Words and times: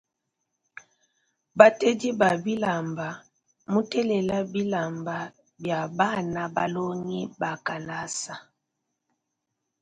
Batedi 1.57 2.09
ba 2.19 2.29
bilamba 2.43 3.07
mutelela 3.71 4.37
bilamba 4.53 5.17
bi 5.63 5.71
bana 5.97 6.43
balongiba 6.55 7.51
kalasa. 7.65 8.35